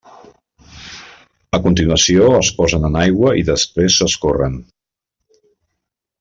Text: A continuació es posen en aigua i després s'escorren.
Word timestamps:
A 1.57 1.59
continuació 1.65 2.31
es 2.39 2.49
posen 2.61 2.87
en 2.91 2.97
aigua 3.03 3.35
i 3.41 3.45
després 3.51 3.99
s'escorren. 4.01 4.57